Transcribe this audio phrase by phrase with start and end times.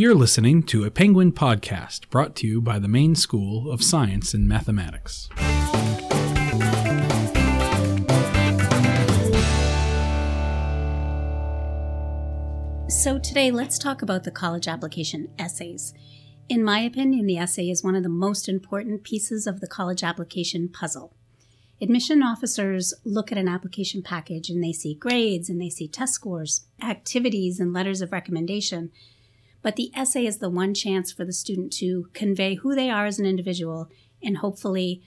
[0.00, 4.32] You're listening to a Penguin podcast brought to you by the Maine School of Science
[4.32, 5.28] and Mathematics.
[12.88, 15.92] So, today let's talk about the college application essays.
[16.48, 20.02] In my opinion, the essay is one of the most important pieces of the college
[20.02, 21.12] application puzzle.
[21.78, 26.14] Admission officers look at an application package and they see grades and they see test
[26.14, 28.90] scores, activities, and letters of recommendation
[29.62, 33.06] but the essay is the one chance for the student to convey who they are
[33.06, 33.88] as an individual
[34.22, 35.02] and hopefully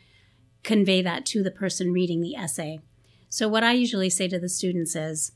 [0.63, 2.79] convey that to the person reading the essay.
[3.29, 5.31] So, what I usually say to the students is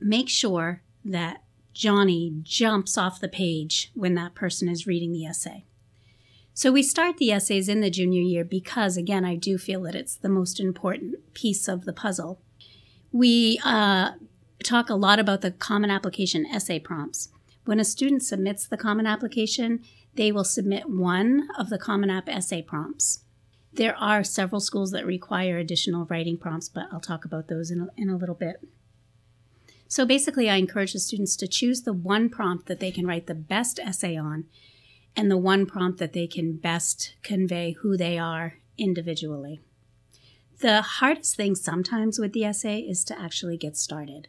[0.00, 1.42] make sure that
[1.74, 5.64] Johnny jumps off the page when that person is reading the essay.
[6.54, 9.94] So, we start the essays in the junior year because, again, I do feel that
[9.94, 12.40] it's the most important piece of the puzzle.
[13.10, 14.12] We uh,
[14.62, 17.28] talk a lot about the common application essay prompts.
[17.64, 19.84] When a student submits the Common Application,
[20.14, 23.24] they will submit one of the Common App essay prompts.
[23.72, 27.80] There are several schools that require additional writing prompts, but I'll talk about those in
[27.80, 28.56] a, in a little bit.
[29.88, 33.26] So basically, I encourage the students to choose the one prompt that they can write
[33.26, 34.46] the best essay on
[35.14, 39.60] and the one prompt that they can best convey who they are individually.
[40.60, 44.28] The hardest thing sometimes with the essay is to actually get started.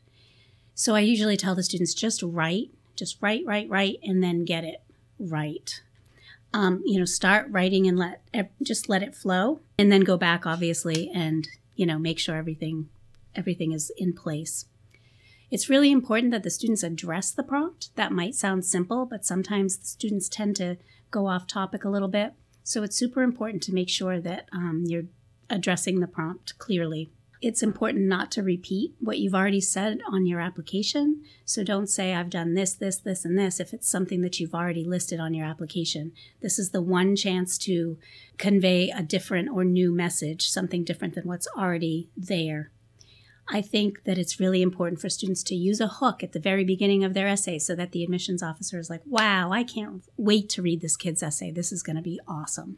[0.76, 4.64] So I usually tell the students just write just write, write, write, and then get
[4.64, 4.82] it
[5.20, 5.82] right.
[6.54, 8.22] Um, you know, start writing and let
[8.62, 12.90] just let it flow, and then go back, obviously, and you know, make sure everything
[13.36, 14.66] everything is in place.
[15.50, 17.96] It's really important that the students address the prompt.
[17.96, 20.78] That might sound simple, but sometimes the students tend to
[21.12, 22.34] go off topic a little bit.
[22.64, 25.06] So it's super important to make sure that um, you're
[25.50, 27.12] addressing the prompt clearly
[27.44, 31.22] it's important not to repeat what you've already said on your application.
[31.44, 34.56] So don't say, I've done this, this, this, and this if it's something that you've
[34.56, 36.14] already listed on your application.
[36.42, 37.98] This is the one chance to
[38.38, 42.72] convey a different or new message, something different than what's already there.
[43.50, 46.64] I think that it's really important for students to use a hook at the very
[46.64, 50.48] beginning of their essay so that the admissions officer is like, wow, I can't wait
[50.52, 51.52] to read this kid's essay.
[51.52, 52.78] This is going to be awesome.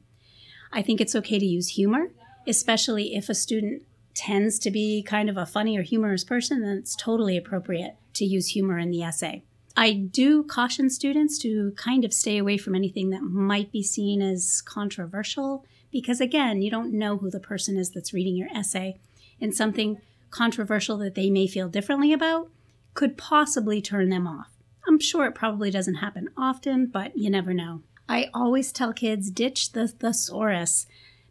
[0.73, 2.07] I think it's okay to use humor,
[2.47, 3.83] especially if a student
[4.15, 8.25] tends to be kind of a funny or humorous person, then it's totally appropriate to
[8.25, 9.43] use humor in the essay.
[9.77, 14.21] I do caution students to kind of stay away from anything that might be seen
[14.21, 18.99] as controversial because, again, you don't know who the person is that's reading your essay,
[19.39, 19.99] and something
[20.29, 22.49] controversial that they may feel differently about
[22.93, 24.51] could possibly turn them off.
[24.87, 27.81] I'm sure it probably doesn't happen often, but you never know.
[28.07, 30.85] I always tell kids ditch the thesaurus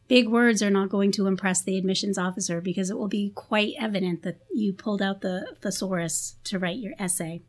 [0.08, 3.74] big words are not going to impress the admissions officer because it will be quite
[3.78, 7.42] evident that you pulled out the thesaurus to write your essay.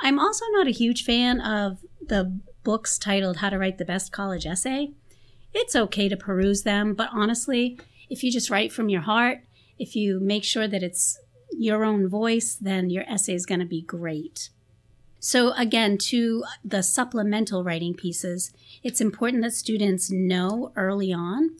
[0.00, 4.12] I'm also not a huge fan of the books titled How to Write the Best
[4.12, 4.92] College Essay.
[5.52, 7.78] It's okay to peruse them, but honestly,
[8.10, 9.40] if you just write from your heart,
[9.78, 11.18] if you make sure that it's
[11.52, 14.50] your own voice, then your essay is going to be great.
[15.20, 18.52] So, again, to the supplemental writing pieces,
[18.82, 21.56] it's important that students know early on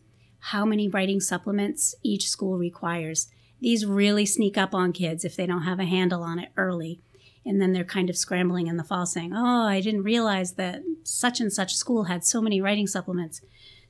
[0.49, 3.29] how many writing supplements each school requires.
[3.61, 7.01] These really sneak up on kids if they don't have a handle on it early.
[7.47, 10.83] And then they're kind of scrambling in the fall saying, Oh, I didn't realize that
[11.03, 13.41] such and such school had so many writing supplements.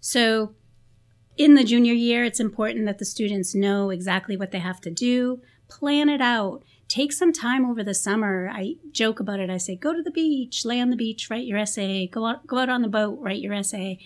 [0.01, 0.55] So,
[1.37, 4.91] in the junior year, it's important that the students know exactly what they have to
[4.93, 8.49] do, plan it out, take some time over the summer.
[8.53, 9.51] I joke about it.
[9.51, 12.47] I say, go to the beach, lay on the beach, write your essay, go out,
[12.47, 13.99] go out on the boat, write your essay.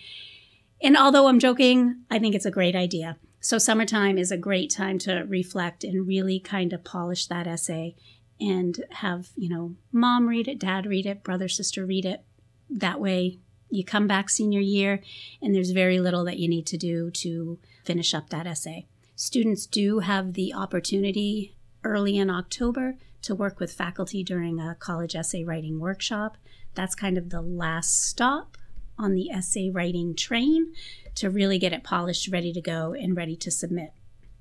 [0.81, 3.17] And although I'm joking, I think it's a great idea.
[3.41, 7.95] So, summertime is a great time to reflect and really kind of polish that essay
[8.39, 12.23] and have, you know, mom read it, dad read it, brother, sister read it.
[12.69, 15.01] That way, you come back senior year
[15.41, 18.87] and there's very little that you need to do to finish up that essay.
[19.15, 25.15] Students do have the opportunity early in October to work with faculty during a college
[25.15, 26.37] essay writing workshop.
[26.73, 28.57] That's kind of the last stop
[28.99, 30.73] on the essay writing train
[31.15, 33.91] to really get it polished, ready to go, and ready to submit.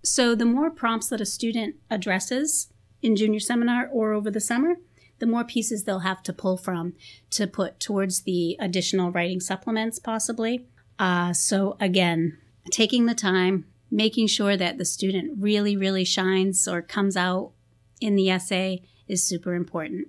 [0.05, 2.69] So, the more prompts that a student addresses
[3.03, 4.77] in junior seminar or over the summer,
[5.19, 6.95] the more pieces they'll have to pull from
[7.31, 10.67] to put towards the additional writing supplements, possibly.
[10.99, 12.39] Uh, so, again,
[12.71, 17.53] taking the time, making sure that the student really, really shines or comes out
[18.01, 20.09] in the essay is super important.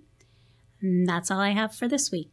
[0.82, 2.30] And that's all I have for this week.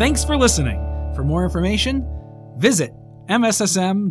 [0.00, 0.80] Thanks for listening.
[1.14, 2.06] For more information,
[2.56, 2.94] visit
[3.28, 4.10] mssm.org.